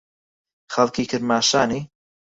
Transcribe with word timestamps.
خەڵکی 0.73 1.05
کرماشانی؟ 1.11 1.81